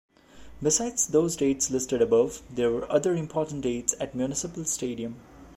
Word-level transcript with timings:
Besides 0.63 1.05
those 1.05 1.35
dates 1.35 1.69
listed 1.69 2.01
above, 2.01 2.41
there 2.49 2.71
were 2.71 2.91
other 2.91 3.13
important 3.15 3.61
dates 3.61 3.93
at 3.99 4.15
Municipal 4.15 4.65
Stadium. 4.65 5.17